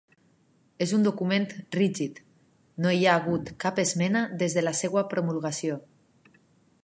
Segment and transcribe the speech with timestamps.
[0.85, 1.43] És un document
[1.77, 2.17] rígid:
[2.85, 5.77] no hi ha hagut cap esmena des de la seva promulgació.